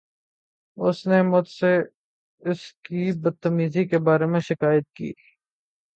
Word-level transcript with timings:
اُس 0.77 1.07
نے 1.07 1.21
مجھ 1.23 1.49
سے 1.49 1.71
اس 2.43 2.73
کی 2.83 3.11
بد 3.19 3.41
تمیزی 3.41 3.85
کے 3.85 3.97
بارے 3.99 4.25
میں 4.25 4.39
شکایت 4.39 4.83
کی۔ 4.95 5.11